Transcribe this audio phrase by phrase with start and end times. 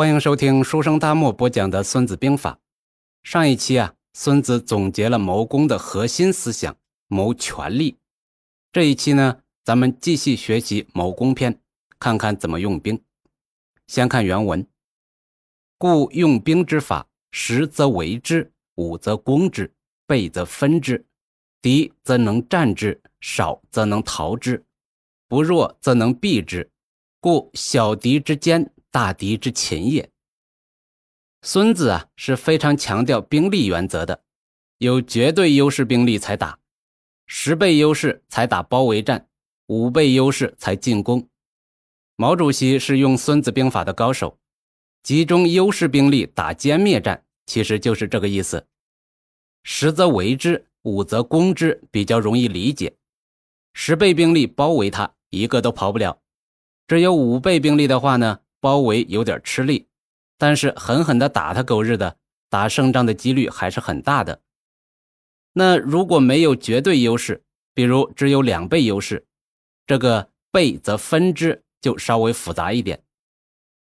[0.00, 2.54] 欢迎收听书生大漠播讲的《孙子兵法》。
[3.22, 6.74] 上一期啊，孙子总结了谋攻的核心思想——
[7.06, 7.98] 谋权力。
[8.72, 11.60] 这一期呢，咱们继续学习谋攻篇，
[11.98, 12.98] 看看怎么用兵。
[13.88, 14.66] 先看原文：
[15.76, 19.70] 故用兵之法，实则为之，武则攻之，
[20.06, 21.04] 备则分之。
[21.60, 24.64] 敌则能战之，少则能逃之，
[25.28, 26.70] 不弱则能避之。
[27.20, 28.72] 故小敌之坚。
[28.90, 30.10] 大敌之擒也。
[31.42, 34.22] 孙子啊是非常强调兵力原则的，
[34.78, 36.58] 有绝对优势兵力才打，
[37.26, 39.28] 十倍优势才打包围战，
[39.66, 41.28] 五倍优势才进攻。
[42.16, 44.38] 毛主席是用《孙子兵法》的高手，
[45.02, 48.66] 集中优势兵力打歼灭战，其实就是这个意思。
[49.62, 52.94] 十则围之，五则攻之，比较容易理解。
[53.72, 56.20] 十倍兵力包围他，一个都跑不了。
[56.86, 58.40] 只有五倍兵力的话呢？
[58.60, 59.88] 包围有点吃力，
[60.38, 62.16] 但是狠狠的打他狗日的，
[62.48, 64.42] 打胜仗的几率还是很大的。
[65.54, 67.42] 那如果没有绝对优势，
[67.74, 69.26] 比如只有两倍优势，
[69.86, 73.02] 这个倍则分之就稍微复杂一点。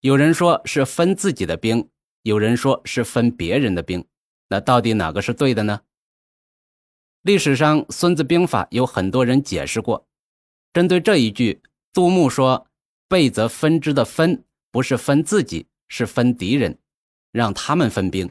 [0.00, 1.88] 有人说是分自己的兵，
[2.22, 4.04] 有人说是分别人的兵，
[4.48, 5.80] 那到底哪个是对的呢？
[7.22, 10.06] 历史上《孙子兵法》有很多人解释过，
[10.74, 11.62] 针对这一句，
[11.94, 12.66] 杜牧说
[13.08, 14.44] ：“倍则分之的分。”
[14.74, 16.76] 不是分自己，是分敌人，
[17.30, 18.28] 让他们分兵。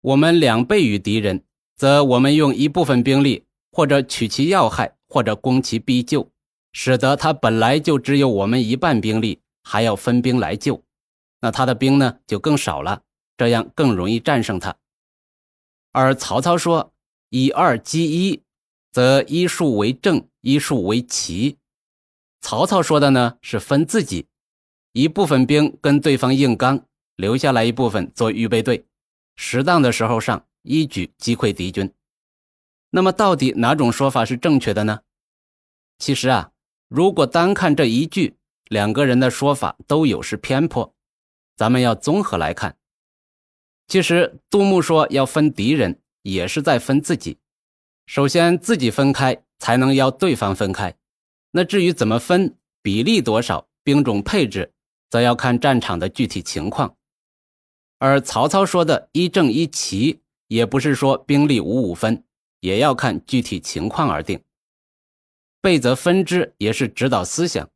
[0.00, 1.44] 我们两倍于敌人，
[1.76, 6.28] 则我们用一部分兵力，或者取其要害，或者攻其必救，
[6.72, 10.82] 使得他本来就只有我们一半兵力，还要分兵来救，
[11.40, 13.02] 那他的兵呢就更少了，
[13.36, 14.76] 这样更容易战胜他。
[15.92, 16.92] 而曹操说
[17.28, 18.42] 以二击一，
[18.90, 21.58] 则一数为正，一数为奇。
[22.40, 24.26] 曹操说的呢是分自己。
[24.92, 26.84] 一部分兵跟对方硬刚，
[27.16, 28.84] 留下来一部分做预备队，
[29.36, 31.92] 适当的时候上，一举击溃敌军。
[32.90, 35.00] 那么，到底哪种说法是正确的呢？
[35.98, 36.52] 其实啊，
[36.88, 38.36] 如果单看这一句，
[38.68, 40.94] 两个人的说法都有失偏颇。
[41.54, 42.76] 咱们要综合来看。
[43.88, 47.38] 其实，杜牧说要分敌人，也是在分自己。
[48.06, 50.96] 首先自己分开，才能要对方分开。
[51.50, 54.72] 那至于怎么分，比例多少，兵种配置。
[55.10, 56.96] 则要看战场的具体情况，
[57.98, 62.24] 而曹操说的一正一奇，也不是说兵力五五分，
[62.60, 64.40] 也要看具体情况而定。
[65.60, 67.68] 备则分之，也是指导思想，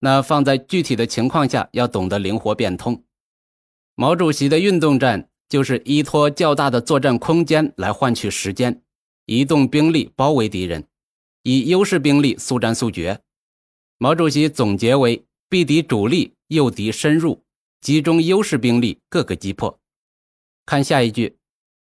[0.00, 3.04] 那放在具体的情况下，要懂得灵活变通。
[3.94, 8.82] 毛主席的运动战就是依托较大的作战空间来换取时间，
[9.26, 10.86] 移动兵力包围敌人，
[11.42, 13.20] 以优势兵力速战速决。
[13.98, 16.34] 毛主席总结为：避敌主力。
[16.48, 17.44] 诱敌深入，
[17.80, 19.78] 集中优势兵力，各个击破。
[20.66, 21.36] 看下一句：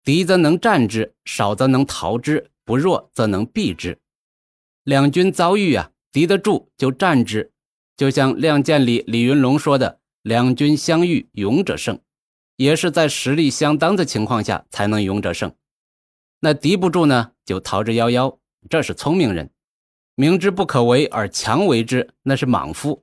[0.04, 3.98] 敌则能战之，少则能逃之，不弱则能避之。
[4.84, 7.52] 两军遭遇啊，敌得住就战之，
[7.96, 11.98] 就像《亮剑》里李云龙说的：“两军相遇，勇者胜。”
[12.56, 15.52] 也是在实力相当的情况下才能勇者胜。
[16.40, 18.38] 那敌不住呢，就逃之夭夭，
[18.68, 19.50] 这是聪明人。
[20.14, 23.02] 明知不可为而强为之，那是莽夫。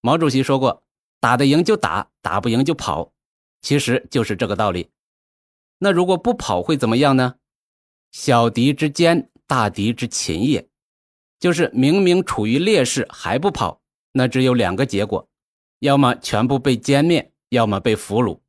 [0.00, 0.82] 毛主席说过
[1.20, 3.12] ：“打得赢就打，打不赢就跑。”
[3.62, 4.88] 其实就是这个道理。
[5.78, 7.34] 那如果不跑会怎么样呢？
[8.12, 10.66] 小敌之坚，大敌之擒也。
[11.38, 13.80] 就是明明处于劣势还不跑，
[14.12, 15.28] 那只有两个结果：
[15.78, 18.40] 要么全部被歼灭，要么被俘虏。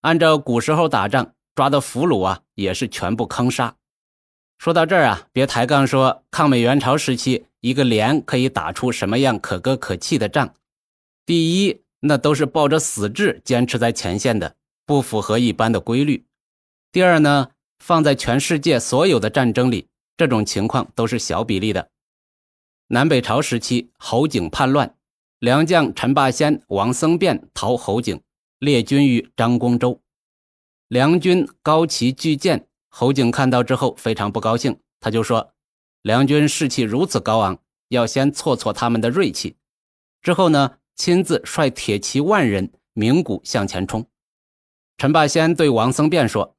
[0.00, 3.76] 按照古时候打仗，抓的俘虏啊，也是全部坑杀。
[4.58, 10.54] 说到这儿啊，别抬杠说抗美援朝时期一个连可以打出什么样可歌可泣的仗。
[11.26, 14.54] 第一，那都是抱着死志坚持在前线的，
[14.86, 16.24] 不符合一般的规律。
[16.92, 17.48] 第二呢，
[17.80, 21.90] 放在全世界所有的战争里，这种情况都是小比例的。
[22.86, 24.94] 南北朝时期，侯景叛乱，
[25.40, 28.22] 良将陈霸先、王僧辩讨侯景，
[28.60, 30.00] 列军于张公州。
[30.86, 35.52] 梁军高旗巨舰，侯景看到之后非常不高兴，他就说
[36.02, 37.58] ：“梁军士气如此高昂，
[37.88, 39.56] 要先挫挫他们的锐气。”
[40.22, 40.78] 之后呢？
[40.96, 44.06] 亲自率铁骑万人鸣鼓向前冲。
[44.96, 46.56] 陈霸先对王僧辩说：“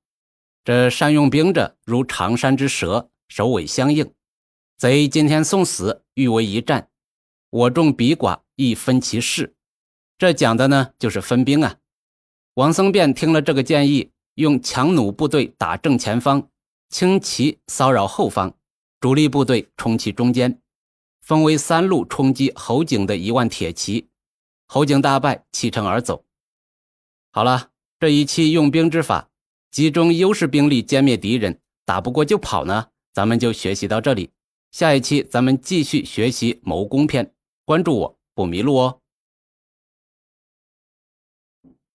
[0.64, 4.14] 这善用兵者，如长山之蛇，首尾相应。
[4.78, 6.90] 贼今天送死，欲为一战，
[7.50, 9.56] 我众比寡，亦分其势。”
[10.20, 11.78] 这讲的呢，就是分兵啊。
[12.54, 16.50] 王僧辩听了这个建议，用强弩部队打正前方，
[16.90, 18.56] 轻骑骚扰后方，
[19.00, 20.62] 主力部队冲其中间，
[21.22, 24.07] 分为三路冲击侯景的一万铁骑。
[24.68, 26.26] 侯景大败，弃城而走。
[27.32, 27.70] 好了，
[28.00, 29.30] 这一期用兵之法，
[29.72, 34.32] 集中优势兵力歼灭敌人，打不过就跑呢，咱们就学习到这里。
[34.72, 37.34] 下一期咱们继续学习谋攻篇，
[37.64, 39.00] 关注我不迷路哦。